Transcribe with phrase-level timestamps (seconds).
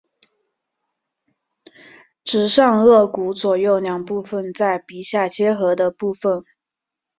[2.23, 6.43] 指上腭骨左右两部份在鼻下接合的部份。